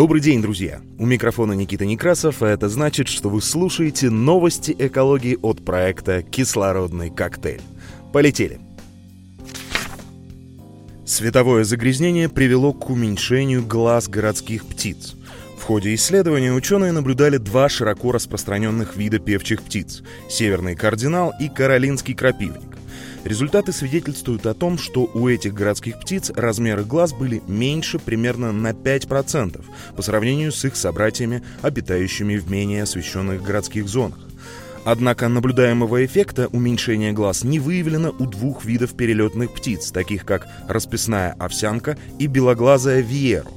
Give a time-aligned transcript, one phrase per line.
[0.00, 0.80] Добрый день, друзья!
[0.98, 7.10] У микрофона Никита Некрасов, а это значит, что вы слушаете новости экологии от проекта «Кислородный
[7.10, 7.60] коктейль».
[8.10, 8.60] Полетели!
[11.04, 15.16] Световое загрязнение привело к уменьшению глаз городских птиц.
[15.58, 22.14] В ходе исследования ученые наблюдали два широко распространенных вида певчих птиц– северный кардинал и каролинский
[22.14, 22.79] крапивник.
[23.24, 28.70] Результаты свидетельствуют о том, что у этих городских птиц размеры глаз были меньше примерно на
[28.70, 29.64] 5%
[29.96, 34.18] по сравнению с их собратьями, обитающими в менее освещенных городских зонах.
[34.84, 41.34] Однако наблюдаемого эффекта уменьшения глаз не выявлено у двух видов перелетных птиц, таких как расписная
[41.38, 43.50] овсянка и белоглазая виеру.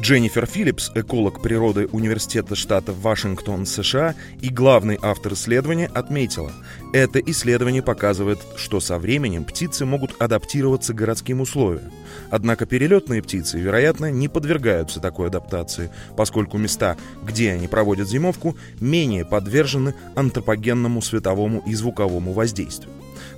[0.00, 6.52] Дженнифер Филлипс, эколог природы Университета штата Вашингтон, США и главный автор исследования, отметила,
[6.94, 11.92] это исследование показывает, что со временем птицы могут адаптироваться к городским условиям.
[12.30, 19.26] Однако перелетные птицы, вероятно, не подвергаются такой адаптации, поскольку места, где они проводят зимовку, менее
[19.26, 22.90] подвержены антропогенному световому и звуковому воздействию.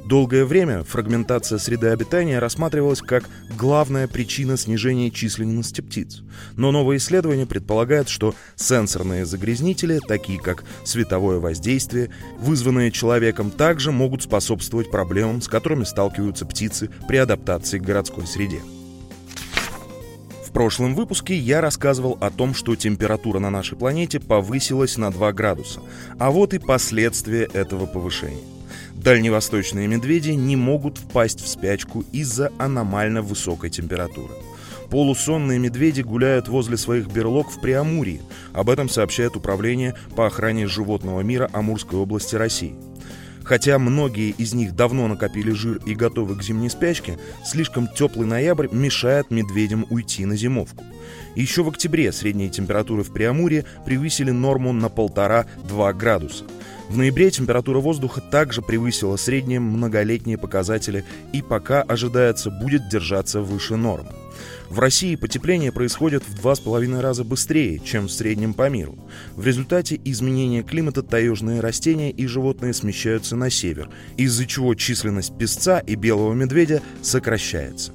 [0.04, 3.24] Долгое время фрагментация среды обитания рассматривалась как
[3.56, 6.22] главная причина снижения численности птиц.
[6.56, 14.22] Но новые исследования предполагают, что сенсорные загрязнители, такие как световое воздействие, вызванные человеком, также могут
[14.22, 18.60] способствовать проблемам, с которыми сталкиваются птицы при адаптации к городской среде.
[20.46, 25.32] В прошлом выпуске я рассказывал о том, что температура на нашей планете повысилась на 2
[25.32, 25.80] градуса,
[26.18, 28.51] а вот и последствия этого повышения.
[28.94, 34.34] Дальневосточные медведи не могут впасть в спячку из-за аномально высокой температуры.
[34.90, 38.20] Полусонные медведи гуляют возле своих берлог в Преамурье.
[38.52, 42.74] Об этом сообщает Управление по охране животного мира Амурской области России.
[43.42, 48.68] Хотя многие из них давно накопили жир и готовы к зимней спячке, слишком теплый ноябрь
[48.70, 50.84] мешает медведям уйти на зимовку.
[51.34, 56.44] Еще в октябре средние температуры в Преамуре превысили норму на 1,5-2 градуса–
[56.92, 63.76] в ноябре температура воздуха также превысила средние многолетние показатели и пока ожидается будет держаться выше
[63.76, 64.10] нормы.
[64.68, 68.98] В России потепление происходит в 2,5 раза быстрее, чем в среднем по миру.
[69.36, 73.88] В результате изменения климата таежные растения и животные смещаются на север,
[74.18, 77.92] из-за чего численность песца и белого медведя сокращается.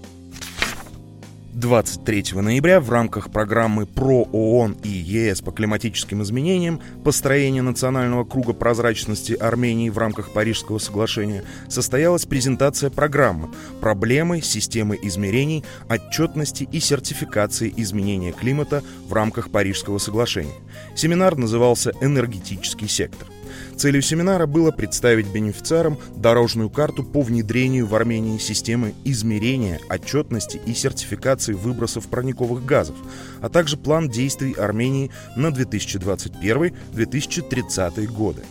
[1.58, 8.54] 23 ноября в рамках программы ПРО ООН и ЕС по климатическим изменениям построение национального круга
[8.54, 13.50] прозрачности Армении в рамках Парижского соглашения состоялась презентация программы
[13.82, 20.54] «Проблемы системы измерений, отчетности и сертификации изменения климата в рамках Парижского соглашения».
[20.96, 23.28] Семинар назывался «Энергетический сектор».
[23.76, 30.74] Целью семинара было представить бенефициарам дорожную карту по внедрению в Армении системы измерения, отчетности и
[30.74, 32.96] сертификации выбросов парниковых газов,
[33.42, 38.44] а также план действий Армении на 2021-2030 годы.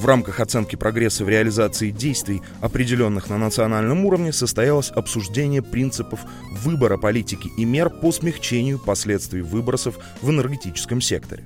[0.00, 6.20] В рамках оценки прогресса в реализации действий, определенных на национальном уровне, состоялось обсуждение принципов
[6.52, 11.44] выбора политики и мер по смягчению последствий выбросов в энергетическом секторе.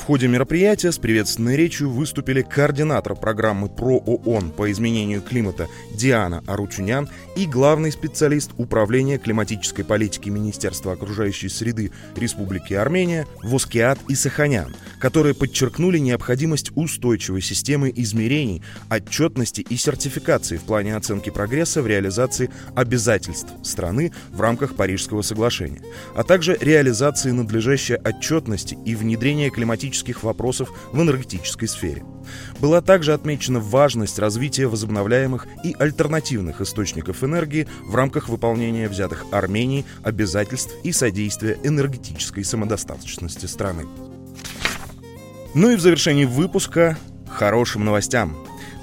[0.00, 6.42] В ходе мероприятия с приветственной речью выступили координатор программы ПРО ООН по изменению климата Диана
[6.46, 15.34] Аручунян и главный специалист Управления климатической политики Министерства окружающей среды Республики Армения Воскиат Исаханян, которые
[15.34, 23.50] подчеркнули необходимость устойчивой системы измерений, отчетности и сертификации в плане оценки прогресса в реализации обязательств
[23.62, 25.82] страны в рамках Парижского соглашения,
[26.14, 32.04] а также реализации надлежащей отчетности и внедрения климатической климатических вопросов в энергетической сфере.
[32.60, 39.84] Была также отмечена важность развития возобновляемых и альтернативных источников энергии в рамках выполнения взятых Арменией
[40.02, 43.86] обязательств и содействия энергетической самодостаточности страны.
[45.54, 46.96] Ну и в завершении выпуска
[47.28, 48.36] хорошим новостям.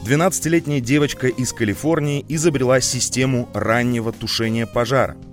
[0.05, 5.15] 12-летняя девочка из Калифорнии изобрела систему раннего тушения пожара–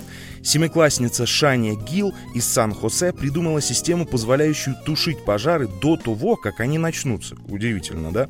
[0.44, 7.34] Семиклассница Шаня Гил из Сан-Хосе придумала систему, позволяющую тушить пожары до того, как они начнутся.
[7.48, 8.28] Удивительно, да?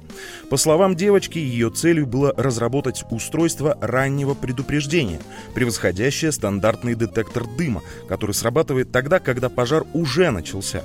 [0.49, 5.19] По словам девочки, ее целью было разработать устройство раннего предупреждения,
[5.55, 10.85] превосходящее стандартный детектор дыма, который срабатывает тогда, когда пожар уже начался.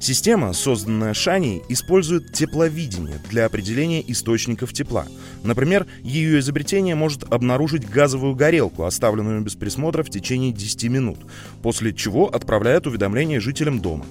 [0.00, 5.06] Система, созданная Шаней, использует тепловидение для определения источников тепла.
[5.42, 11.18] Например, ее изобретение может обнаружить газовую горелку, оставленную без присмотра в течение 10 минут,
[11.62, 14.06] после чего отправляет уведомление жителям дома.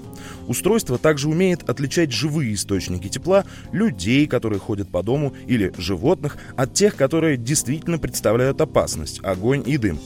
[0.48, 6.74] Устройство также умеет отличать живые источники тепла, людей, которые ходят по дому, или животных, от
[6.74, 10.00] тех, которые действительно представляют опасность, огонь и дым.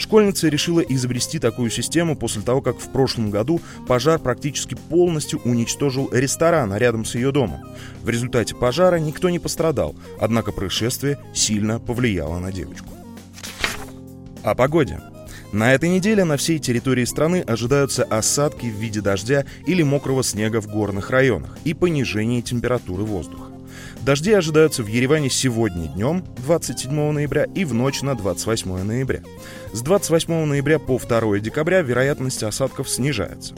[0.00, 6.08] Школьница решила изобрести такую систему после того, как в прошлом году пожар практически полностью уничтожил
[6.10, 7.60] ресторан рядом с ее домом.
[8.02, 12.88] В результате пожара никто не пострадал, однако происшествие сильно повлияло на девочку.
[14.42, 15.00] О погоде.
[15.52, 20.62] На этой неделе на всей территории страны ожидаются осадки в виде дождя или мокрого снега
[20.62, 23.49] в горных районах и понижение температуры воздуха.
[24.02, 29.22] Дожди ожидаются в Ереване сегодня днем, 27 ноября, и в ночь на 28 ноября.
[29.74, 33.54] С 28 ноября по 2 декабря вероятность осадков снижается.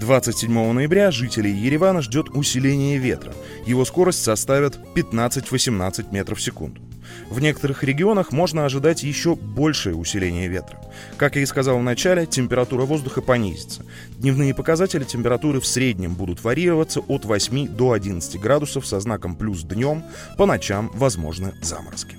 [0.00, 3.32] 27 ноября жителей Еревана ждет усиление ветра.
[3.64, 6.82] Его скорость составит 15-18 метров в секунду.
[7.30, 10.80] В некоторых регионах можно ожидать еще большее усиление ветра.
[11.16, 13.84] Как я и сказал в начале, температура воздуха понизится.
[14.18, 19.62] Дневные показатели температуры в среднем будут варьироваться от 8 до 11 градусов со знаком плюс
[19.62, 20.04] днем,
[20.36, 22.16] по ночам возможны заморозки.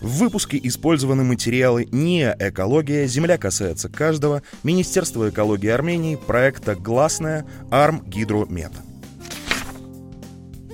[0.00, 8.02] В выпуске использованы материалы НИА «Экология», «Земля касается каждого», Министерство экологии Армении, проекта «Гласная», «Арм
[8.06, 8.82] Гидромета».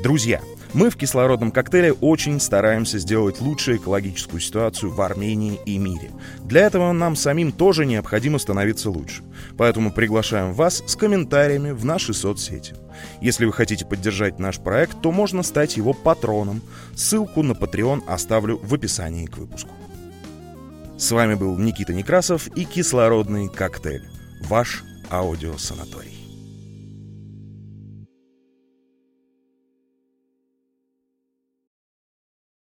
[0.03, 0.41] Друзья,
[0.75, 6.11] мы в кислородном коктейле очень стараемся сделать лучшую экологическую ситуацию в Армении и мире.
[6.41, 9.23] Для этого нам самим тоже необходимо становиться лучше.
[9.57, 12.75] Поэтому приглашаем вас с комментариями в наши соцсети.
[13.21, 16.63] Если вы хотите поддержать наш проект, то можно стать его патроном.
[16.95, 19.71] Ссылку на Patreon оставлю в описании к выпуску.
[20.97, 24.09] С вами был Никита Некрасов и кислородный коктейль.
[24.43, 26.22] Ваш аудиосанаторий.